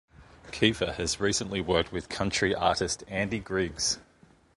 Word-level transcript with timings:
Keifer 0.51 0.93
has 0.95 1.19
recently 1.19 1.61
worked 1.61 1.91
with 1.91 2.09
country 2.09 2.55
artist 2.55 3.03
Andy 3.07 3.37
Griggs. 3.37 3.99